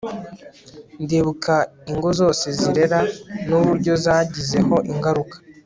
[1.03, 1.55] ndibuka
[1.91, 2.99] ingo zose zirera,
[3.47, 5.35] nuburyo zangizeho ingaruka